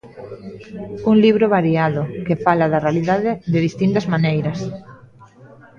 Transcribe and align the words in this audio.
Un 1.11 1.15
libro 1.25 1.45
variado, 1.57 2.01
que 2.27 2.41
fala 2.45 2.65
da 2.71 2.83
realidade 2.85 3.31
de 3.51 3.59
distintas 3.67 4.05
maneiras. 4.13 4.59